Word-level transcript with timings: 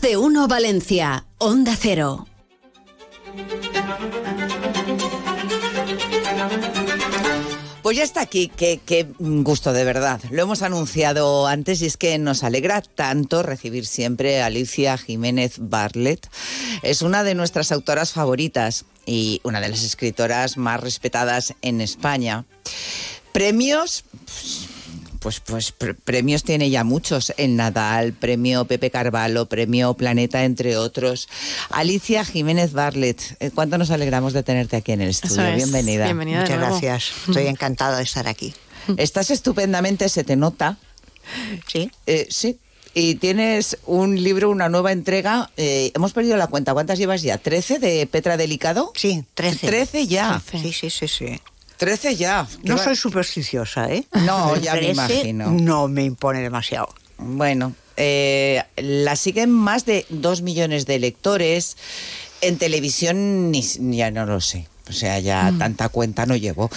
De 0.00 0.16
uno 0.16 0.48
Valencia, 0.48 1.26
Onda 1.36 1.76
Cero. 1.78 2.26
Pues 7.82 7.96
ya 7.96 8.02
está 8.02 8.20
aquí, 8.22 8.50
qué, 8.56 9.08
gusto 9.18 9.72
de 9.72 9.84
verdad. 9.84 10.20
Lo 10.30 10.42
hemos 10.42 10.62
anunciado 10.62 11.46
antes 11.46 11.82
y 11.82 11.86
es 11.86 11.96
que 11.96 12.18
nos 12.18 12.44
alegra 12.44 12.80
tanto 12.82 13.42
recibir 13.42 13.86
siempre 13.86 14.40
a 14.40 14.46
Alicia 14.46 14.96
Jiménez 14.96 15.56
Barlet. 15.58 16.28
Es 16.82 17.02
una 17.02 17.22
de 17.22 17.34
nuestras 17.34 17.70
autoras 17.70 18.12
favoritas 18.12 18.86
y 19.04 19.40
una 19.44 19.60
de 19.60 19.68
las 19.68 19.82
escritoras 19.82 20.56
más 20.56 20.80
respetadas 20.80 21.54
en 21.62 21.80
España. 21.80 22.44
Premios, 23.32 24.04
pues, 24.24 24.68
pues 25.20 25.72
premios 26.04 26.42
tiene 26.42 26.70
ya 26.70 26.84
muchos. 26.84 27.32
El 27.36 27.56
Nadal, 27.56 28.12
premio 28.12 28.64
Pepe 28.64 28.90
Carvalho, 28.90 29.46
premio 29.46 29.94
Planeta, 29.94 30.44
entre 30.44 30.76
otros. 30.76 31.28
Alicia 31.70 32.24
Jiménez 32.24 32.72
Barlet, 32.72 33.36
eh, 33.40 33.50
¿cuánto 33.54 33.78
nos 33.78 33.90
alegramos 33.90 34.32
de 34.32 34.42
tenerte 34.42 34.76
aquí 34.76 34.92
en 34.92 35.02
el 35.02 35.10
estudio? 35.10 35.54
Bienvenida. 35.54 36.04
Bienvenida. 36.04 36.40
Muchas 36.40 36.58
gracias. 36.58 37.12
Estoy 37.28 37.46
encantada 37.46 37.98
de 37.98 38.02
estar 38.04 38.26
aquí. 38.26 38.54
Estás 38.96 39.30
estupendamente, 39.30 40.08
se 40.08 40.24
te 40.24 40.36
nota. 40.36 40.78
Sí. 41.66 41.90
Eh, 42.06 42.26
sí. 42.30 42.58
Y 42.92 43.16
tienes 43.16 43.78
un 43.86 44.20
libro, 44.20 44.50
una 44.50 44.68
nueva 44.68 44.90
entrega. 44.90 45.50
Eh, 45.56 45.92
hemos 45.94 46.12
perdido 46.12 46.36
la 46.36 46.48
cuenta. 46.48 46.72
¿Cuántas 46.72 46.98
llevas 46.98 47.22
ya? 47.22 47.40
¿13 47.40 47.78
de 47.78 48.06
Petra 48.06 48.36
Delicado? 48.36 48.92
Sí, 48.96 49.24
13. 49.34 49.66
13 49.66 50.06
ya. 50.08 50.42
Sí, 50.50 50.72
sí, 50.72 50.90
sí, 50.90 51.06
sí. 51.06 51.40
13 51.80 52.14
ya. 52.14 52.46
No 52.62 52.76
soy 52.76 52.94
supersticiosa, 52.94 53.90
¿eh? 53.90 54.04
No, 54.26 54.54
ya 54.58 54.74
me 54.74 54.90
imagino. 54.90 55.50
No 55.50 55.88
me 55.88 56.04
impone 56.04 56.40
demasiado. 56.40 56.94
Bueno, 57.16 57.74
eh, 57.96 58.62
la 58.76 59.16
siguen 59.16 59.50
más 59.50 59.86
de 59.86 60.04
dos 60.10 60.42
millones 60.42 60.84
de 60.84 60.98
lectores. 60.98 61.78
En 62.42 62.58
televisión 62.58 63.50
ni, 63.50 63.62
ya 63.96 64.10
no 64.10 64.26
lo 64.26 64.42
sé. 64.42 64.68
O 64.90 64.92
sea, 64.92 65.20
ya 65.20 65.50
mm. 65.50 65.58
tanta 65.58 65.88
cuenta 65.88 66.26
no 66.26 66.36
llevo 66.36 66.68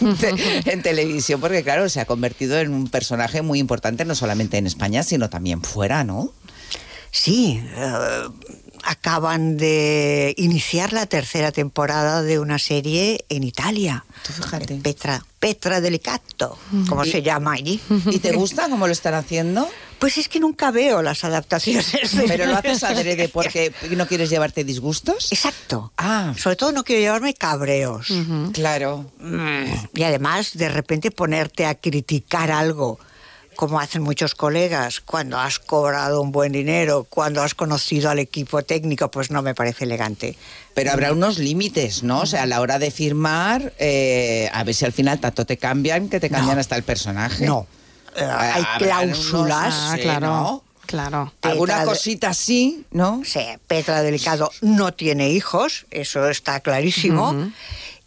en 0.64 0.82
televisión, 0.82 1.40
porque 1.40 1.62
claro, 1.62 1.88
se 1.88 2.00
ha 2.00 2.04
convertido 2.04 2.58
en 2.58 2.74
un 2.74 2.88
personaje 2.88 3.42
muy 3.42 3.60
importante, 3.60 4.04
no 4.04 4.16
solamente 4.16 4.56
en 4.56 4.66
España, 4.66 5.04
sino 5.04 5.30
también 5.30 5.62
fuera, 5.62 6.02
¿no? 6.02 6.32
Sí, 7.12 7.62
eh, 7.76 8.22
acaban 8.84 9.56
de 9.56 10.34
iniciar 10.36 10.92
la 10.92 11.06
tercera 11.06 11.52
temporada 11.52 12.22
de 12.22 12.38
una 12.38 12.58
serie 12.58 13.24
en 13.28 13.44
Italia. 13.44 14.04
fíjate. 14.22 14.76
Petra, 14.76 15.24
Petra 15.38 15.80
Delicato, 15.80 16.58
como 16.88 17.04
se 17.04 17.22
llama 17.22 17.52
allí. 17.52 17.80
¿Y 18.10 18.18
te 18.18 18.32
gusta 18.32 18.68
cómo 18.68 18.86
lo 18.86 18.92
están 18.92 19.14
haciendo? 19.14 19.68
Pues 19.98 20.18
es 20.18 20.28
que 20.28 20.40
nunca 20.40 20.72
veo 20.72 21.00
las 21.00 21.22
adaptaciones. 21.22 21.92
Pero 22.26 22.46
lo 22.46 22.56
haces 22.56 22.82
adrede 22.82 23.28
porque 23.28 23.72
no 23.90 24.06
quieres 24.06 24.30
llevarte 24.30 24.64
disgustos. 24.64 25.30
Exacto. 25.30 25.92
Ah. 25.96 26.34
Sobre 26.36 26.56
todo 26.56 26.72
no 26.72 26.82
quiero 26.82 27.02
llevarme 27.02 27.34
cabreos. 27.34 28.08
Claro. 28.52 29.10
Mm. 29.20 29.64
Y 29.94 30.02
además, 30.02 30.54
de 30.54 30.68
repente 30.68 31.10
ponerte 31.12 31.66
a 31.66 31.76
criticar 31.76 32.50
algo 32.50 32.98
como 33.56 33.80
hacen 33.80 34.02
muchos 34.02 34.34
colegas, 34.34 35.00
cuando 35.00 35.38
has 35.38 35.58
cobrado 35.58 36.20
un 36.20 36.32
buen 36.32 36.52
dinero, 36.52 37.06
cuando 37.08 37.42
has 37.42 37.54
conocido 37.54 38.10
al 38.10 38.18
equipo 38.18 38.62
técnico, 38.62 39.10
pues 39.10 39.30
no 39.30 39.42
me 39.42 39.54
parece 39.54 39.84
elegante. 39.84 40.36
Pero 40.74 40.92
habrá 40.92 41.12
unos 41.12 41.38
límites, 41.38 42.02
¿no? 42.02 42.20
O 42.20 42.26
sea, 42.26 42.42
a 42.42 42.46
la 42.46 42.60
hora 42.60 42.78
de 42.78 42.90
firmar, 42.90 43.72
eh, 43.78 44.48
a 44.52 44.64
ver 44.64 44.74
si 44.74 44.84
al 44.84 44.92
final 44.92 45.20
tanto 45.20 45.44
te 45.44 45.56
cambian 45.56 46.08
que 46.08 46.20
te 46.20 46.30
cambian 46.30 46.58
hasta 46.58 46.76
el 46.76 46.82
personaje. 46.82 47.46
No. 47.46 47.66
Eh, 48.16 48.24
hay 48.24 48.64
cláusulas. 48.78 49.74
Ah, 49.76 49.96
claro. 50.00 50.64
Claro. 50.86 51.32
Alguna 51.42 51.84
cosita 51.84 52.34
sí, 52.34 52.84
¿no? 52.90 53.22
Sí, 53.24 53.40
Petra 53.66 54.02
Delicado 54.02 54.50
no 54.60 54.92
tiene 54.92 55.30
hijos, 55.30 55.86
eso 55.90 56.28
está 56.28 56.60
clarísimo. 56.60 57.50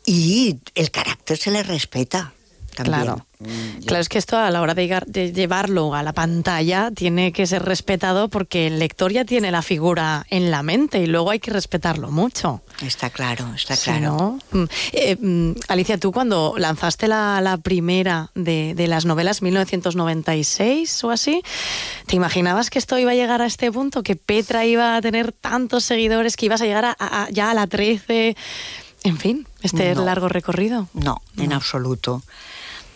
Y 0.05 0.59
el 0.75 0.91
carácter 0.91 1.37
se 1.37 1.49
le 1.49 1.63
respeta. 1.63 2.34
Claro. 2.83 3.25
Mm, 3.39 3.83
claro, 3.85 4.01
es 4.01 4.09
que 4.09 4.17
esto 4.17 4.37
a 4.37 4.49
la 4.49 4.61
hora 4.61 4.73
de, 4.73 5.33
llevarlo 5.33 5.93
a 5.93 6.03
la 6.03 6.13
pantalla 6.13 6.91
tiene 6.91 7.33
que 7.33 7.45
ser 7.47 7.63
respetado 7.63 8.29
porque 8.29 8.67
el 8.67 8.79
lector 8.79 9.11
ya 9.11 9.25
tiene 9.25 9.51
la 9.51 9.61
figura 9.61 10.25
en 10.29 10.51
la 10.51 10.63
mente 10.63 10.99
y 10.99 11.07
luego 11.07 11.31
hay 11.31 11.39
que 11.39 11.51
respetarlo 11.51 12.11
mucho. 12.11 12.61
Está 12.81 13.09
claro, 13.09 13.53
está 13.53 13.75
claro. 13.75 14.39
Mm, 14.51 14.63
eh, 14.93 15.15
mm, 15.19 15.51
Alicia, 15.67 15.97
tú 15.97 16.11
cuando 16.11 16.55
lanzaste 16.57 17.07
la, 17.07 17.59
primera 17.61 18.31
de, 18.35 18.73
las 18.87 19.05
novelas 19.05 19.41
1996 19.41 21.03
o 21.03 21.11
así, 21.11 21.41
¿te 22.05 22.15
imaginabas 22.15 22.69
que 22.69 22.79
esto 22.79 22.97
iba 22.97 23.11
a 23.11 23.15
llegar 23.15 23.41
a 23.41 23.45
este 23.45 23.71
punto? 23.71 24.03
¿Que 24.03 24.15
Petra 24.15 24.65
iba 24.65 24.95
a 24.95 25.01
tener 25.01 25.31
tantos 25.31 25.83
seguidores, 25.83 26.37
que 26.37 26.45
ibas 26.45 26.61
a 26.61 26.65
llegar 26.65 26.95
a, 26.99 27.27
ya 27.31 27.51
a 27.51 27.53
la 27.53 27.67
13? 27.67 28.35
En 29.03 29.17
fin, 29.17 29.47
este 29.61 29.93
largo 29.95 30.29
recorrido. 30.29 30.87
no, 30.93 31.21
en 31.37 31.53
absoluto 31.53 32.23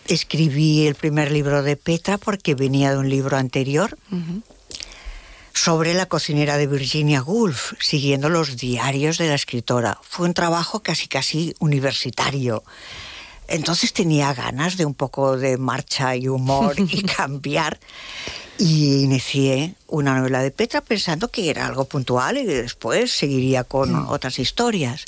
escribí 0.06 0.86
el 0.86 0.94
primer 0.94 1.30
libro 1.30 1.62
de 1.62 1.76
Petra 1.76 2.18
porque 2.18 2.54
venía 2.54 2.92
de 2.92 2.98
un 2.98 3.08
libro 3.08 3.36
anterior 3.36 3.96
sobre 5.52 5.94
la 5.94 6.06
cocinera 6.06 6.56
de 6.56 6.66
Virginia 6.66 7.22
Woolf, 7.22 7.74
siguiendo 7.80 8.28
los 8.28 8.56
diarios 8.56 9.18
de 9.18 9.28
la 9.28 9.34
escritora. 9.34 9.98
Fue 10.02 10.26
un 10.26 10.34
trabajo 10.34 10.80
casi 10.80 11.08
casi 11.08 11.54
universitario. 11.58 12.62
Entonces 13.48 13.92
tenía 13.92 14.32
ganas 14.32 14.76
de 14.76 14.86
un 14.86 14.94
poco 14.94 15.36
de 15.36 15.58
marcha 15.58 16.14
y 16.16 16.28
humor 16.28 16.76
y 16.78 17.02
cambiar. 17.16 17.80
Y 18.58 19.02
inicié 19.02 19.74
una 19.88 20.18
novela 20.18 20.40
de 20.42 20.50
Petra 20.50 20.82
pensando 20.82 21.28
que 21.28 21.50
era 21.50 21.66
algo 21.66 21.84
puntual 21.86 22.38
y 22.38 22.44
después 22.44 23.10
seguiría 23.10 23.64
con 23.64 23.92
mm. 23.92 24.08
otras 24.08 24.38
historias. 24.38 25.04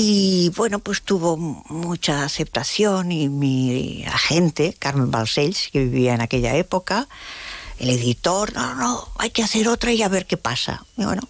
Y 0.00 0.50
bueno, 0.50 0.78
pues 0.78 1.02
tuvo 1.02 1.36
mucha 1.36 2.22
aceptación 2.22 3.10
y 3.10 3.28
mi 3.28 4.04
agente, 4.04 4.76
Carmen 4.78 5.10
Balcells, 5.10 5.70
que 5.72 5.80
vivía 5.80 6.14
en 6.14 6.20
aquella 6.20 6.54
época, 6.54 7.08
el 7.80 7.90
editor, 7.90 8.54
no, 8.54 8.76
no, 8.76 9.08
hay 9.18 9.30
que 9.30 9.42
hacer 9.42 9.66
otra 9.66 9.92
y 9.92 10.00
a 10.02 10.08
ver 10.08 10.26
qué 10.26 10.36
pasa. 10.36 10.86
Y 10.96 11.02
bueno, 11.04 11.22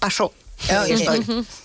pasó. 0.00 0.32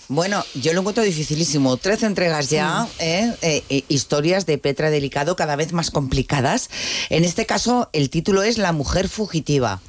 Bueno, 0.06 0.44
yo 0.54 0.72
lo 0.72 0.82
encuentro 0.82 1.02
dificilísimo. 1.02 1.76
Trece 1.78 2.06
entregas 2.06 2.48
ya, 2.48 2.86
¿eh? 3.00 3.34
Eh, 3.42 3.64
eh, 3.68 3.84
historias 3.88 4.46
de 4.46 4.56
Petra 4.56 4.90
Delicado 4.90 5.34
cada 5.34 5.56
vez 5.56 5.72
más 5.72 5.90
complicadas. 5.90 6.70
En 7.10 7.24
este 7.24 7.44
caso, 7.44 7.90
el 7.92 8.08
título 8.08 8.44
es 8.44 8.56
La 8.56 8.70
mujer 8.70 9.08
fugitiva 9.08 9.80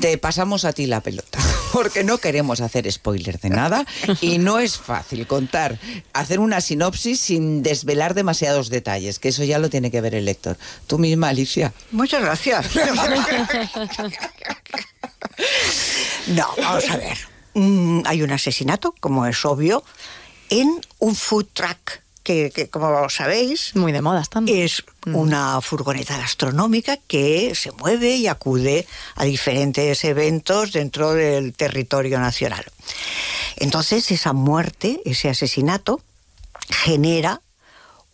te 0.00 0.16
pasamos 0.18 0.64
a 0.64 0.72
ti 0.72 0.86
la 0.86 1.00
pelota, 1.00 1.38
porque 1.74 2.04
no 2.04 2.18
queremos 2.18 2.60
hacer 2.60 2.90
spoiler 2.90 3.40
de 3.40 3.50
nada 3.50 3.84
y 4.20 4.38
no 4.38 4.60
es 4.60 4.78
fácil 4.78 5.26
contar, 5.26 5.80
hacer 6.12 6.38
una 6.38 6.60
sinopsis 6.60 7.20
sin 7.20 7.64
desvelar 7.64 8.14
demasiados 8.14 8.70
detalles, 8.70 9.18
que 9.18 9.30
eso 9.30 9.42
ya 9.42 9.58
lo 9.58 9.68
tiene 9.68 9.90
que 9.90 10.00
ver 10.00 10.14
el 10.14 10.24
lector. 10.24 10.56
Tú 10.86 11.00
misma, 11.00 11.30
Alicia. 11.30 11.72
Muchas 11.90 12.22
gracias. 12.22 12.76
no, 16.28 16.46
vamos 16.58 16.88
a 16.88 16.96
ver. 16.96 17.18
Mm, 17.54 18.02
hay 18.06 18.22
un 18.22 18.30
asesinato, 18.30 18.94
como 19.00 19.26
es 19.26 19.44
obvio, 19.44 19.82
en 20.50 20.80
un 21.00 21.16
food 21.16 21.46
truck 21.52 22.03
que, 22.24 22.68
como 22.70 23.08
sabéis, 23.10 23.76
muy 23.76 23.92
de 23.92 24.02
moda 24.02 24.22
están. 24.22 24.48
Es 24.48 24.82
mm. 25.06 25.14
una 25.14 25.60
furgoneta 25.60 26.16
gastronómica 26.16 26.96
que 26.96 27.54
se 27.54 27.70
mueve 27.72 28.16
y 28.16 28.26
acude 28.26 28.86
a 29.14 29.24
diferentes 29.24 30.02
eventos 30.04 30.72
dentro 30.72 31.12
del 31.12 31.52
territorio 31.52 32.18
nacional. 32.18 32.64
Entonces, 33.56 34.10
esa 34.10 34.32
muerte, 34.32 35.00
ese 35.04 35.28
asesinato, 35.28 36.00
genera 36.68 37.40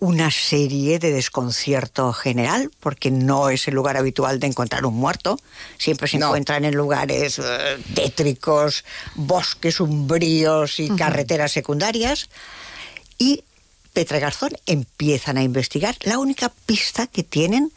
una 0.00 0.30
serie 0.30 0.98
de 0.98 1.12
desconcierto 1.12 2.12
general, 2.14 2.70
porque 2.80 3.10
no 3.10 3.50
es 3.50 3.68
el 3.68 3.74
lugar 3.74 3.98
habitual 3.98 4.40
de 4.40 4.46
encontrar 4.46 4.86
un 4.86 4.94
muerto. 4.94 5.38
Siempre 5.78 6.08
se 6.08 6.16
encuentran 6.16 6.64
en 6.64 6.74
lugares 6.74 7.38
eh, 7.38 7.78
tétricos, 7.94 8.84
bosques 9.14 9.78
umbríos 9.78 10.80
y 10.80 10.88
carreteras 10.96 11.52
secundarias. 11.52 12.30
Y 13.18 13.44
Petra 13.92 14.18
Garzón 14.18 14.52
empiezan 14.66 15.36
a 15.36 15.42
investigar. 15.42 15.96
La 16.02 16.18
única 16.18 16.50
pista 16.66 17.06
que 17.06 17.22
tienen 17.22 17.72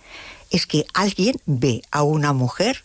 es 0.50 0.66
que 0.68 0.86
alguien 0.94 1.42
ve 1.46 1.82
a 1.92 2.04
una 2.04 2.34
mujer 2.34 2.84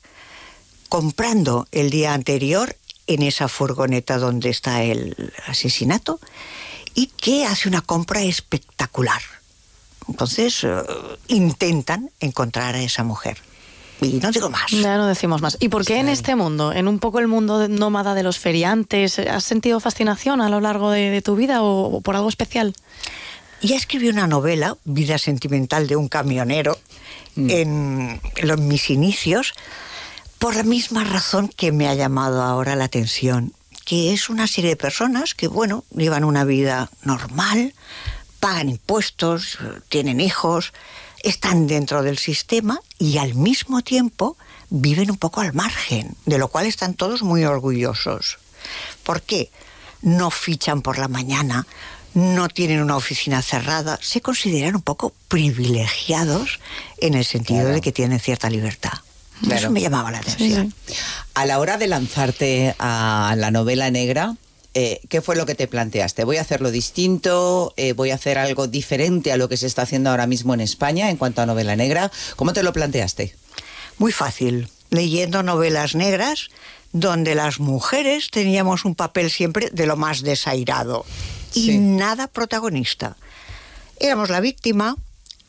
comprando 0.89 1.69
el 1.73 1.91
día 1.91 2.15
anterior 2.15 2.77
en 3.07 3.23
esa 3.23 3.49
furgoneta 3.49 4.19
donde 4.19 4.51
está 4.51 4.83
el 4.83 5.33
asesinato 5.47 6.21
y 6.95 7.07
que 7.09 7.47
hace 7.47 7.69
una 7.69 7.83
compra 7.83 8.23
espectacular. 8.23 9.21
Entonces 10.09 10.65
eh, 10.65 10.83
intentan 11.29 12.11
encontrar 12.21 12.75
a 12.75 12.83
esa 12.83 13.05
mujer. 13.05 13.39
Y 14.00 14.15
no 14.15 14.31
digo 14.31 14.50
más. 14.50 14.71
Ya 14.71 14.97
no 14.97 15.06
decimos 15.06 15.43
más. 15.43 15.56
¿Y 15.61 15.69
por 15.69 15.85
qué 15.85 15.99
en 15.99 16.09
este 16.09 16.37
mundo, 16.37 16.73
en 16.73 16.89
un 16.89 16.99
poco 16.99 17.19
el 17.19 17.29
mundo 17.29 17.69
nómada 17.69 18.15
de 18.15 18.23
los 18.23 18.39
feriantes, 18.39 19.19
has 19.19 19.45
sentido 19.45 19.81
fascinación 19.81 20.41
a 20.41 20.49
lo 20.49 20.61
largo 20.61 20.91
de, 20.91 21.21
tu 21.23 21.37
vida 21.37 21.62
o, 21.62 22.00
por 22.00 22.17
algo 22.17 22.29
especial? 22.29 22.75
Ya 23.61 23.77
escribí 23.77 24.09
una 24.09 24.27
novela, 24.27 24.77
Vida 24.85 25.19
sentimental 25.19 25.89
de 25.89 25.97
un 25.97 26.09
camionero, 26.09 26.79
mm. 27.35 27.50
en, 27.50 28.21
en 28.37 28.69
mis 28.69 28.91
inicios, 28.91 29.55
por 30.39 30.55
la 30.55 30.62
misma 30.62 31.03
razón 31.03 31.49
que 31.49 31.73
me 31.73 31.89
ha 31.89 31.95
llamado 31.95 32.43
ahora 32.43 32.77
la 32.77 32.85
atención, 32.85 33.53
que 33.85 34.12
es 34.12 34.29
una 34.29 34.47
serie 34.47 34.71
de 34.71 34.77
personas 34.77 35.35
que, 35.35 35.49
bueno, 35.49 35.85
llevan 35.91 36.23
una 36.23 36.45
vida 36.45 36.91
normal, 37.03 37.75
pagan 38.39 38.69
impuestos, 38.69 39.59
tienen 39.89 40.21
hijos, 40.21 40.73
están 41.23 41.67
dentro 41.67 42.03
del 42.03 42.19
sistema 42.19 42.81
y 42.99 43.19
al 43.19 43.35
mismo 43.35 43.82
tiempo 43.82 44.37
viven 44.70 45.11
un 45.11 45.17
poco 45.17 45.41
al 45.41 45.53
margen, 45.53 46.15
de 46.26 46.38
lo 46.38 46.49
cual 46.49 46.67
están 46.67 46.94
todos 46.94 47.23
muy 47.23 47.44
orgullosos. 47.44 48.38
¿Por 49.03 49.23
qué? 49.23 49.50
No 50.03 50.31
fichan 50.31 50.82
por 50.82 50.99
la 50.99 51.09
mañana, 51.09 51.67
no 52.15 52.49
tienen 52.49 52.82
una 52.82 52.97
oficina 52.97 53.43
cerrada, 53.43 53.99
se 54.03 54.20
consideran 54.20 54.76
un 54.76 54.82
poco 54.82 55.12
privilegiados 55.29 56.61
en 56.99 57.15
el 57.15 57.25
sentido 57.25 57.69
de 57.69 57.81
que 57.81 57.93
tienen 57.93 58.21
cierta 58.21 58.50
libertad. 58.50 58.99
Eso 59.50 59.71
me 59.71 59.81
llamaba 59.81 60.11
la 60.11 60.19
atención. 60.19 60.75
A 61.35 61.47
la 61.47 61.59
hora 61.61 61.79
de 61.79 61.87
lanzarte 61.87 62.75
a 62.79 63.35
la 63.37 63.50
novela 63.50 63.91
negra, 63.91 64.35
eh, 64.75 65.00
¿qué 65.09 65.20
fue 65.20 65.37
lo 65.37 65.47
que 65.47 65.55
te 65.55 65.67
planteaste? 65.67 66.25
¿Voy 66.25 66.37
a 66.37 66.43
hacerlo 66.43 66.70
distinto? 66.70 67.73
Eh, 67.76 67.93
¿Voy 67.93 68.11
a 68.11 68.17
hacer 68.17 68.38
algo 68.38 68.67
diferente 68.67 69.32
a 69.32 69.37
lo 69.37 69.49
que 69.49 69.56
se 69.56 69.67
está 69.67 69.82
haciendo 69.82 70.11
ahora 70.11 70.26
mismo 70.26 70.55
en 70.55 70.61
España 70.61 71.11
en 71.11 71.17
cuanto 71.17 71.43
a 71.43 71.47
novela 71.47 71.75
negra? 71.76 72.11
¿Cómo 72.37 72.53
te 72.53 72.62
lo 72.62 72.73
planteaste? 72.73 73.35
Muy 73.99 74.12
fácil, 74.12 74.69
leyendo 74.91 75.43
novelas 75.43 75.94
negras 75.94 76.50
donde 76.93 77.35
las 77.35 77.61
mujeres 77.61 78.31
teníamos 78.31 78.85
un 78.85 78.94
papel 78.94 79.31
siempre 79.31 79.70
de 79.73 79.87
lo 79.87 79.97
más 79.97 80.23
desairado 80.23 81.05
y 81.55 81.79
nada 81.79 82.29
protagonista. 82.29 83.17
Éramos 84.00 84.31
la 84.31 84.41
víctima, 84.41 84.97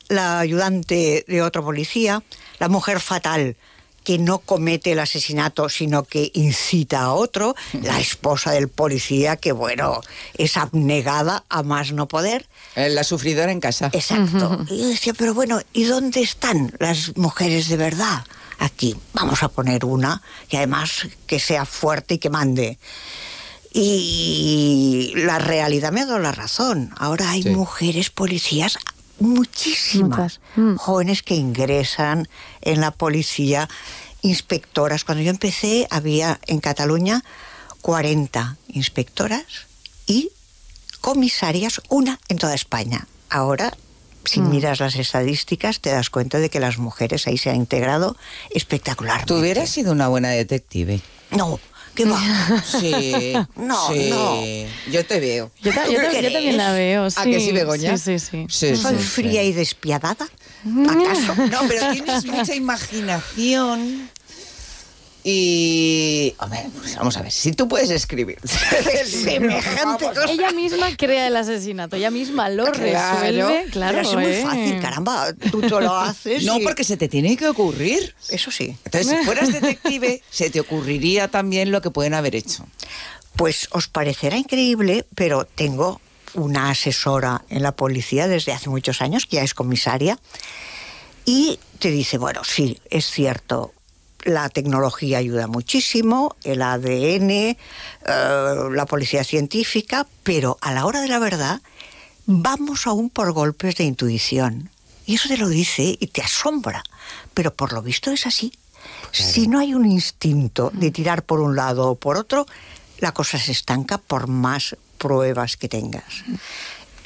la 0.08 0.40
ayudante 0.40 1.24
de 1.26 1.42
otro 1.42 1.62
policía, 1.62 2.22
la 2.58 2.68
mujer 2.68 3.00
fatal 3.00 3.56
que 4.04 4.18
no 4.18 4.38
comete 4.38 4.92
el 4.92 4.98
asesinato, 4.98 5.68
sino 5.68 6.04
que 6.04 6.30
incita 6.34 7.02
a 7.02 7.12
otro, 7.12 7.54
la 7.82 8.00
esposa 8.00 8.52
del 8.52 8.68
policía, 8.68 9.36
que 9.36 9.52
bueno, 9.52 10.00
es 10.36 10.56
abnegada 10.56 11.44
a 11.48 11.62
más 11.62 11.92
no 11.92 12.08
poder. 12.08 12.46
Eh, 12.76 12.88
la 12.88 13.04
sufridora 13.04 13.52
en 13.52 13.60
casa. 13.60 13.90
Exacto. 13.92 14.64
Y 14.68 14.78
yo 14.78 14.88
decía, 14.88 15.14
pero 15.14 15.34
bueno, 15.34 15.60
¿y 15.72 15.84
dónde 15.84 16.22
están 16.22 16.72
las 16.78 17.16
mujeres 17.16 17.68
de 17.68 17.76
verdad? 17.76 18.24
Aquí, 18.58 18.96
vamos 19.14 19.42
a 19.42 19.48
poner 19.48 19.84
una, 19.84 20.22
y 20.50 20.56
además 20.56 21.08
que 21.26 21.40
sea 21.40 21.64
fuerte 21.64 22.14
y 22.14 22.18
que 22.18 22.30
mande. 22.30 22.78
Y 23.72 25.12
la 25.14 25.38
realidad 25.38 25.92
me 25.92 26.00
ha 26.00 26.06
dado 26.06 26.18
la 26.18 26.32
razón. 26.32 26.92
Ahora 26.98 27.30
hay 27.30 27.44
mujeres 27.44 28.10
policías 28.10 28.76
muchísimas 29.20 30.40
mm. 30.56 30.76
jóvenes 30.76 31.22
que 31.22 31.36
ingresan 31.36 32.28
en 32.60 32.80
la 32.80 32.90
policía, 32.90 33.68
inspectoras. 34.22 35.04
Cuando 35.04 35.22
yo 35.22 35.30
empecé 35.30 35.86
había 35.90 36.40
en 36.46 36.60
Cataluña 36.60 37.22
40 37.80 38.56
inspectoras 38.68 39.66
y 40.06 40.30
comisarias, 41.00 41.80
una 41.88 42.18
en 42.28 42.38
toda 42.38 42.54
España. 42.54 43.06
Ahora, 43.28 43.72
si 44.24 44.40
mm. 44.40 44.50
miras 44.50 44.80
las 44.80 44.96
estadísticas, 44.96 45.80
te 45.80 45.90
das 45.90 46.10
cuenta 46.10 46.38
de 46.38 46.50
que 46.50 46.60
las 46.60 46.78
mujeres 46.78 47.26
ahí 47.26 47.38
se 47.38 47.50
han 47.50 47.56
integrado 47.56 48.16
espectacularmente. 48.50 49.32
¿Tú 49.32 49.40
hubieras 49.40 49.70
sido 49.70 49.92
una 49.92 50.08
buena 50.08 50.30
detective? 50.30 51.00
No, 51.30 51.60
¿Qué 51.94 52.04
va? 52.04 52.20
Sí. 52.62 53.34
No, 53.56 53.90
no. 53.90 54.42
Yo 54.90 55.04
te 55.04 55.20
veo. 55.20 55.50
Yo, 55.60 55.72
también 55.72 56.56
la 56.56 56.72
veo, 56.72 57.10
sí. 57.10 57.16
¿A 57.20 57.24
que 57.24 57.40
sí, 57.40 57.52
Begoña? 57.52 57.96
Sí, 57.98 58.18
sí, 58.18 58.46
sí. 58.48 58.76
¿Soy 58.76 58.96
fría 58.96 59.42
y 59.42 59.52
despiadada? 59.52 60.26
¿Acaso? 60.88 61.34
No, 61.50 61.60
pero 61.68 61.92
tienes 61.92 62.24
mucha 62.26 62.54
imaginación. 62.54 64.10
Y. 65.22 66.34
Pues 66.78 66.96
vamos 66.96 67.16
a 67.16 67.22
ver, 67.22 67.32
si 67.32 67.52
tú 67.52 67.68
puedes 67.68 67.90
escribir 67.90 68.38
semejante 69.04 70.06
Ella 70.28 70.50
misma 70.52 70.96
crea 70.96 71.26
el 71.26 71.36
asesinato, 71.36 71.96
ella 71.96 72.10
misma 72.10 72.48
lo 72.48 72.66
resuelve. 72.66 73.66
Claro, 73.70 73.98
pero 73.98 74.08
es 74.08 74.14
muy 74.14 74.24
¿eh? 74.24 74.42
fácil, 74.42 74.80
caramba. 74.80 75.32
Tú 75.50 75.60
te 75.60 75.68
lo 75.68 75.94
haces. 75.94 76.44
No, 76.44 76.58
porque 76.60 76.84
se 76.84 76.96
te 76.96 77.08
tiene 77.08 77.36
que 77.36 77.48
ocurrir. 77.48 78.14
Eso 78.30 78.50
sí. 78.50 78.76
Entonces, 78.84 79.18
si 79.18 79.24
fueras 79.24 79.52
detective, 79.52 80.22
se 80.30 80.50
te 80.50 80.60
ocurriría 80.60 81.28
también 81.28 81.70
lo 81.70 81.82
que 81.82 81.90
pueden 81.90 82.14
haber 82.14 82.34
hecho. 82.34 82.66
Pues 83.36 83.68
os 83.72 83.88
parecerá 83.88 84.36
increíble, 84.36 85.06
pero 85.14 85.44
tengo 85.44 86.00
una 86.34 86.70
asesora 86.70 87.44
en 87.48 87.62
la 87.62 87.72
policía 87.72 88.28
desde 88.28 88.52
hace 88.52 88.70
muchos 88.70 89.02
años, 89.02 89.26
que 89.26 89.36
ya 89.36 89.42
es 89.42 89.54
comisaria, 89.54 90.18
y 91.24 91.58
te 91.78 91.90
dice, 91.90 92.18
bueno, 92.18 92.42
sí, 92.44 92.80
es 92.90 93.06
cierto, 93.06 93.72
la 94.24 94.48
tecnología 94.48 95.18
ayuda 95.18 95.46
muchísimo, 95.46 96.36
el 96.44 96.62
ADN, 96.62 97.30
eh, 97.30 97.56
la 98.06 98.86
policía 98.86 99.24
científica, 99.24 100.06
pero 100.22 100.58
a 100.60 100.72
la 100.72 100.86
hora 100.86 101.00
de 101.00 101.08
la 101.08 101.18
verdad 101.18 101.60
vamos 102.26 102.86
aún 102.86 103.10
por 103.10 103.32
golpes 103.32 103.76
de 103.76 103.84
intuición. 103.84 104.70
Y 105.06 105.14
eso 105.16 105.28
te 105.28 105.36
lo 105.36 105.48
dice 105.48 105.96
y 105.98 106.06
te 106.08 106.22
asombra, 106.22 106.84
pero 107.34 107.52
por 107.52 107.72
lo 107.72 107.82
visto 107.82 108.10
es 108.10 108.26
así. 108.26 108.52
Si 109.12 109.48
no 109.48 109.58
hay 109.58 109.74
un 109.74 109.90
instinto 109.90 110.70
de 110.72 110.90
tirar 110.90 111.24
por 111.24 111.40
un 111.40 111.56
lado 111.56 111.90
o 111.90 111.94
por 111.96 112.16
otro, 112.16 112.46
la 112.98 113.12
cosa 113.12 113.38
se 113.38 113.52
estanca 113.52 113.98
por 113.98 114.28
más 114.28 114.76
pruebas 114.98 115.56
que 115.56 115.68
tengas. 115.68 116.24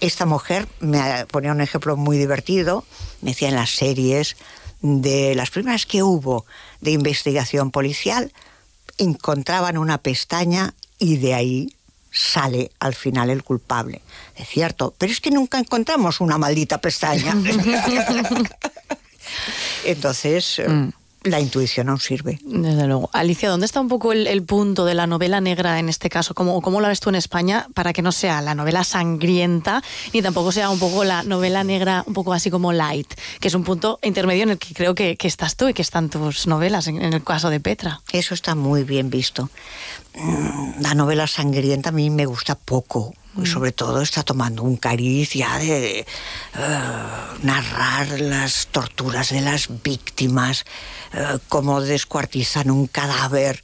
Esta 0.00 0.26
mujer 0.26 0.69
me 0.81 1.25
ponía 1.26 1.52
un 1.52 1.60
ejemplo 1.60 1.96
muy 1.96 2.19
divertido, 2.19 2.84
me 3.22 3.31
decía 3.31 3.49
en 3.49 3.55
las 3.55 3.70
series, 3.70 4.37
de 4.84 5.34
las 5.34 5.50
primeras 5.50 5.86
que 5.86 6.02
hubo 6.02 6.44
de 6.82 6.90
investigación 6.90 7.70
policial, 7.70 8.31
encontraban 8.98 9.78
una 9.78 9.96
pestaña 9.96 10.75
y 10.98 11.16
de 11.16 11.32
ahí 11.32 11.75
sale 12.12 12.70
al 12.81 12.94
final 12.94 13.31
el 13.31 13.42
culpable. 13.42 14.02
Es 14.36 14.46
cierto, 14.46 14.92
pero 14.98 15.10
es 15.10 15.22
que 15.22 15.31
nunca 15.31 15.58
encontramos 15.58 16.20
una 16.20 16.36
maldita 16.36 16.82
pestaña. 16.82 17.34
Entonces, 19.84 20.60
mm 20.69 20.88
la 21.25 21.41
intuición 21.41 21.88
aún 21.88 22.00
sirve. 22.00 22.38
Desde 22.44 22.87
luego. 22.87 23.11
Alicia, 23.12 23.49
¿dónde 23.49 23.67
está 23.67 23.81
un 23.81 23.88
poco 23.88 24.12
el, 24.12 24.43
punto 24.44 24.85
de 24.85 24.94
la 24.94 25.06
novela 25.06 25.41
negra 25.41 25.79
en 25.79 25.88
este 25.88 26.11
caso? 26.11 26.35
¿Cómo, 26.35 26.61
¿Cómo 26.61 26.81
la 26.81 26.88
ves 26.88 27.00
tú 27.00 27.09
en 27.09 27.17
España 27.17 27.67
para 27.75 27.93
que 27.93 28.03
no 28.03 28.12
sea 28.12 28.43
la 28.43 28.55
novela 28.55 28.85
sangrienta 28.85 29.82
ni 30.12 30.23
tampoco 30.23 30.53
sea 30.53 30.71
un 30.71 30.79
poco 30.79 31.03
la 31.05 31.23
novela 31.23 31.65
negra 31.65 32.05
un 32.06 32.12
poco 32.12 32.32
así 32.32 32.50
como 32.50 32.73
light, 32.73 33.12
que 33.41 33.49
es 33.49 33.55
un 33.55 33.65
punto 33.65 33.99
intermedio 34.03 34.43
en 34.44 34.51
el 34.51 34.58
que 34.58 34.75
creo 34.75 34.94
que, 34.94 35.17
estás 35.25 35.56
tú 35.56 35.69
y 35.69 35.75
que 35.75 35.82
están 35.82 36.10
tus 36.10 36.46
novelas, 36.46 36.87
en, 36.87 37.01
el 37.01 37.25
caso 37.25 37.48
de 37.48 37.58
Petra? 37.58 38.03
Eso 38.13 38.34
está 38.34 38.55
muy 38.55 38.84
bien 38.84 39.08
visto. 39.08 39.48
Mm, 40.15 40.81
la 40.81 40.94
novela 40.94 41.27
sangrienta 41.27 41.89
a 41.89 41.93
mí 41.93 42.11
me 42.11 42.27
gusta 42.27 42.55
poco 42.55 43.15
Mm. 43.37 43.47
sobre 43.47 43.73
todo 43.73 44.01
está 44.01 44.23
tomando 44.23 44.63
un 44.63 44.77
cariz 44.77 45.33
ya 45.35 45.59
de 45.59 46.01
eh, 46.01 46.06
narrar 47.43 48.21
las 48.21 48.69
torturas 48.69 49.31
de 49.31 49.41
las 49.41 49.83
víctimas, 49.83 50.65
uh, 51.15 51.39
cómo 51.49 51.81
descuartizan 51.81 52.71
un 52.71 52.87
cadáver. 52.87 53.63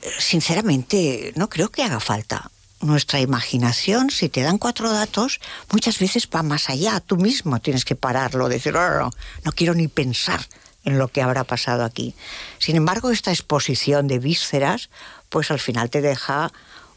Eh, 0.00 0.08
sinceramente, 0.18 1.32
no 1.36 1.50
creo 1.50 1.68
que 1.68 1.82
haga 1.82 2.00
falta. 2.00 2.50
Nuestra 2.80 3.20
imaginación, 3.20 4.10
si 4.10 4.30
te 4.30 4.40
dan 4.40 4.56
cuatro 4.56 4.90
datos, 4.90 5.38
muchas 5.70 5.98
veces 5.98 6.26
va 6.34 6.42
más 6.42 6.70
allá. 6.70 7.00
Tú 7.00 7.18
mismo 7.18 7.60
tienes 7.60 7.84
que 7.84 7.96
pararlo, 7.96 8.48
decir, 8.48 8.72
no, 8.72 8.98
no, 8.98 9.10
no 9.44 9.52
quiero 9.52 9.74
ni 9.74 9.88
pensar 9.88 10.40
en 10.84 10.96
lo 10.96 11.08
que 11.08 11.20
habrá 11.20 11.44
pasado 11.44 11.84
aquí. 11.84 12.14
Sin 12.58 12.76
embargo, 12.76 13.10
esta 13.10 13.32
exposición 13.32 14.08
de 14.08 14.18
vísceras, 14.18 14.88
pues 15.30 15.50
al 15.50 15.58
final 15.58 15.88
te 15.88 16.02
deja 16.02 16.52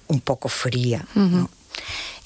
un 0.07 0.19
poco 0.19 0.49
fría. 0.49 1.05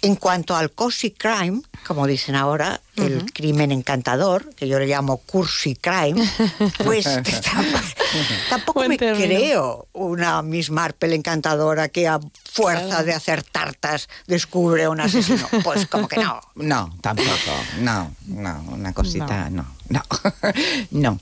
En 0.01 0.15
cuanto 0.15 0.55
al 0.55 0.71
cozy 0.71 1.11
crime, 1.11 1.61
como 1.85 2.07
dicen 2.07 2.35
ahora, 2.35 2.81
el 2.97 3.31
crimen 3.31 3.71
encantador, 3.71 4.53
que 4.55 4.67
yo 4.67 4.79
le 4.79 4.87
llamo 4.87 5.17
cursi 5.17 5.75
crime, 5.75 6.27
pues 6.83 7.05
tampoco, 8.49 8.87
me 8.87 8.97
creo 8.97 9.87
una 9.93 10.41
Miss 10.41 10.69
Marple 10.69 11.15
encantadora 11.15 11.89
que 11.89 12.07
a 12.07 12.19
fuerza 12.57 13.03
de 13.03 13.13
hacer 13.13 13.43
tartas 13.43 14.09
descubre 14.25 14.87
un 14.87 14.99
asesino. 14.99 15.47
Pues 15.63 15.85
como 15.87 16.07
que 16.07 16.17
no. 16.17 16.39
No, 16.55 16.95
tampoco. 17.01 17.29
No, 17.79 18.11
no, 18.27 18.63
una 18.71 18.93
cosita, 18.93 19.49
no. 19.49 19.65
No, 19.89 20.01
no. 20.91 21.19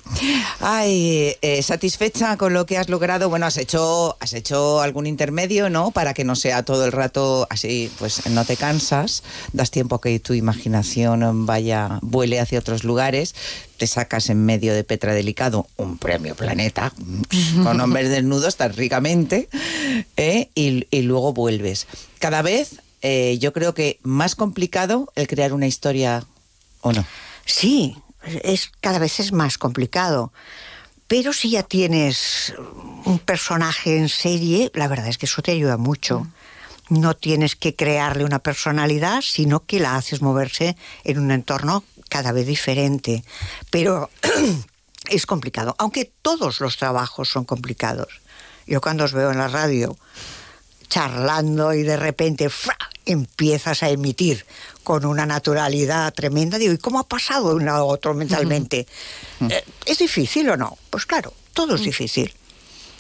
Ay, 0.60 1.36
eh, 1.42 1.62
satisfecha 1.62 2.36
con 2.38 2.54
lo 2.54 2.66
que 2.66 2.78
has 2.78 2.90
logrado. 2.90 3.30
Bueno, 3.30 3.46
has 3.46 3.58
hecho, 3.58 4.18
has 4.20 4.34
hecho 4.34 4.82
algún 4.82 5.06
intermedio, 5.06 5.70
¿no? 5.70 5.92
Para 5.92 6.14
que 6.14 6.24
no 6.24 6.36
sea 6.36 6.64
todo 6.64 6.86
el 6.86 6.92
rato 6.92 7.48
así, 7.50 7.92
pues 8.00 8.28
no 8.30 8.44
te 8.44 8.58
cansas, 8.58 9.24
das 9.54 9.70
tiempo 9.70 9.96
a 9.96 10.02
que 10.02 10.20
tu 10.20 10.34
imaginación 10.34 11.46
vaya, 11.46 11.65
vuele 12.02 12.40
hacia 12.40 12.60
otros 12.60 12.84
lugares, 12.84 13.36
te 13.78 13.88
sacas 13.88 14.30
en 14.30 14.46
medio 14.46 14.74
de 14.74 14.84
Petra 14.84 15.14
Delicado 15.14 15.68
un 15.78 15.98
premio 15.98 16.36
Planeta 16.36 16.92
con 17.64 17.80
hombres 17.82 18.10
desnudos 18.10 18.56
tan 18.56 18.74
ricamente 18.74 19.50
¿eh? 20.18 20.50
y, 20.56 21.02
luego 21.02 21.34
vuelves. 21.34 21.88
Cada 22.20 22.42
vez 22.42 22.82
eh, 23.02 23.38
yo 23.40 23.54
creo 23.54 23.74
que 23.74 24.00
más 24.04 24.36
complicado 24.36 25.12
el 25.16 25.28
crear 25.28 25.54
una 25.54 25.68
historia 25.68 26.24
o 26.82 26.94
no. 26.94 27.06
Sí, 27.46 27.96
es 28.44 28.72
cada 28.82 29.00
vez 29.00 29.20
es 29.20 29.32
más 29.32 29.58
complicado. 29.58 30.32
Pero 31.08 31.34
si 31.34 31.52
ya 31.52 31.62
tienes 31.62 32.54
un 33.06 33.20
personaje 33.20 33.98
en 33.98 34.10
serie, 34.10 34.72
la 34.74 34.88
verdad 34.88 35.08
es 35.08 35.20
que 35.20 35.28
eso 35.28 35.44
te 35.44 35.52
ayuda 35.52 35.78
mucho. 35.78 36.28
No 36.90 37.16
tienes 37.16 37.56
que 37.56 37.76
crearle 37.76 38.26
una 38.26 38.40
personalidad, 38.40 39.22
sino 39.22 39.66
que 39.66 39.80
la 39.80 39.96
haces 39.96 40.22
moverse 40.22 40.76
en 41.04 41.20
un 41.20 41.32
entorno 41.32 41.84
cada 42.10 42.32
vez 42.32 42.46
diferente. 42.46 43.24
Pero 43.70 44.10
es 45.10 45.26
complicado, 45.26 45.76
aunque 45.80 46.12
todos 46.22 46.60
los 46.60 46.78
trabajos 46.78 47.30
son 47.30 47.46
complicados. 47.46 48.22
Yo 48.68 48.82
cuando 48.82 49.04
os 49.04 49.14
veo 49.14 49.32
en 49.32 49.38
la 49.38 49.48
radio 49.48 49.98
charlando 50.88 51.74
y 51.74 51.84
de 51.84 51.98
repente 51.98 52.50
¡fra! 52.50 52.78
empiezas 53.06 53.84
a 53.84 53.90
emitir 53.90 54.46
con 54.84 55.06
una 55.06 55.26
naturalidad 55.26 56.14
tremenda, 56.14 56.58
digo, 56.58 56.74
¿y 56.74 56.78
cómo 56.78 57.00
ha 57.00 57.08
pasado 57.08 57.50
de 57.50 57.56
uno 57.56 57.72
a 57.72 57.84
otro 57.84 58.14
mentalmente? 58.14 58.88
Eh, 59.50 59.64
¿Es 59.86 59.98
difícil 59.98 60.50
o 60.50 60.58
no? 60.58 60.78
Pues 60.90 61.06
claro, 61.06 61.34
todo 61.54 61.76
es 61.76 61.82
difícil. 61.82 62.34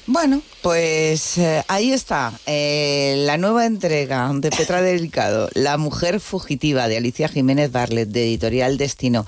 Bueno, 0.08 0.42
pues 0.62 1.38
eh, 1.40 1.64
ahí 1.68 1.92
está 1.92 2.32
eh, 2.46 3.16
la 3.26 3.38
nueva 3.38 3.66
entrega 3.66 4.30
de 4.36 4.52
Petra 4.52 4.82
Delicado, 4.84 5.50
La 5.54 5.78
mujer 5.78 6.20
fugitiva 6.20 6.88
de 6.88 6.98
Alicia 6.98 7.28
Jiménez 7.28 7.72
Barlet, 7.72 8.08
de 8.10 8.24
Editorial 8.26 8.78
Destino. 8.78 9.26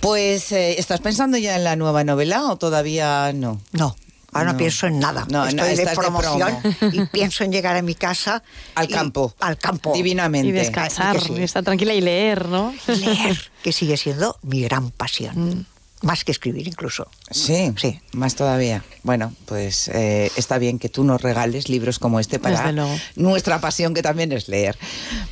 Pues, 0.00 0.52
eh, 0.52 0.78
¿estás 0.78 1.00
pensando 1.00 1.36
ya 1.36 1.56
en 1.56 1.64
la 1.64 1.76
nueva 1.76 2.02
novela 2.02 2.44
o 2.50 2.56
todavía 2.56 3.32
no? 3.34 3.60
No. 3.72 3.94
Ahora 4.32 4.46
no, 4.46 4.52
No. 4.52 4.58
pienso 4.58 4.86
en 4.86 4.98
nada. 4.98 5.26
No, 5.30 5.44
no, 5.52 5.64
Estoy 5.64 5.84
de 5.84 5.92
promoción 5.94 6.58
promo. 6.60 6.92
y 6.92 7.06
pienso 7.06 7.44
en 7.44 7.52
llegar 7.52 7.76
a 7.76 7.82
mi 7.82 7.94
casa. 7.94 8.42
Al 8.74 8.86
y- 8.86 8.92
campo. 8.92 9.34
Al 9.38 9.58
campo. 9.58 9.92
Divinamente. 9.94 10.48
Y 10.48 10.52
descansar, 10.52 11.20
sí. 11.20 11.34
y 11.36 11.42
estar 11.42 11.62
tranquila 11.62 11.92
y 11.94 12.00
leer, 12.00 12.48
¿no? 12.48 12.74
Leer, 12.88 13.38
que 13.62 13.70
sigue 13.72 13.96
siendo 13.98 14.36
mi 14.42 14.62
gran 14.62 14.90
pasión. 14.90 15.66
Más 16.04 16.22
que 16.24 16.32
escribir 16.32 16.68
incluso. 16.68 17.08
Sí, 17.30 17.72
Sí. 17.76 18.00
más 18.12 18.34
todavía. 18.36 18.84
Bueno, 19.02 19.34
pues 19.46 19.88
eh, 19.88 20.30
está 20.36 20.58
bien 20.58 20.78
que 20.78 20.88
tú 20.88 21.02
nos 21.04 21.20
regales 21.20 21.68
libros 21.68 21.98
como 21.98 22.20
este 22.20 22.38
para 22.38 22.72
nuestra 23.16 23.60
pasión 23.60 23.92
que 23.94 24.02
también 24.02 24.30
es 24.32 24.48
leer. 24.48 24.78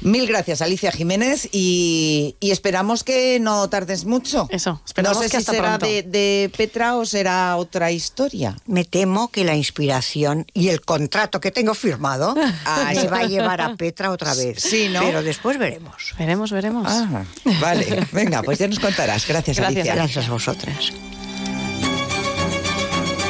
Mil 0.01 0.27
gracias, 0.27 0.61
Alicia 0.63 0.91
Jiménez, 0.93 1.49
y, 1.53 2.37
y 2.41 2.51
esperamos 2.51 3.05
que 3.05 3.39
no 3.41 3.69
tardes 3.69 4.05
mucho. 4.05 4.47
Eso, 4.51 4.81
esperamos 4.87 5.19
no 5.19 5.23
sé 5.23 5.29
que 5.29 5.31
si 5.31 5.37
hasta 5.39 5.53
será 5.53 5.79
pronto. 5.79 5.87
de, 5.87 6.03
de 6.03 6.51
Petra 6.57 6.97
o 6.97 7.07
será 7.07 7.57
otra 7.57 7.91
historia. 7.93 8.57
Me 8.67 8.85
temo 8.85 9.29
que 9.29 9.45
la 9.45 9.55
inspiración 9.55 10.47
y 10.53 10.69
el 10.69 10.81
contrato 10.83 11.41
que 11.41 11.51
tengo 11.51 11.75
firmado 11.75 12.35
Ah, 12.65 12.91
me 12.95 13.01
sí. 13.01 13.07
va 13.07 13.19
a 13.21 13.25
llevar 13.27 13.61
a 13.61 13.77
Petra 13.77 14.11
otra 14.11 14.35
vez. 14.35 14.61
Sí, 14.63 14.89
¿no? 14.93 15.01
Pero 15.01 15.23
después 15.23 15.59
veremos. 15.59 16.15
Veremos, 16.19 16.51
veremos. 16.51 16.87
Ah, 16.89 17.25
vale. 17.61 18.07
Venga, 18.13 18.43
pues 18.43 18.59
ya 18.59 18.69
nos 18.69 18.79
contarás. 18.81 19.27
Gracias, 19.27 19.57
Gracias. 19.59 19.77
Alicia. 19.79 19.95
Gracias 19.95 20.29
a 20.29 20.33
trás. 20.63 20.93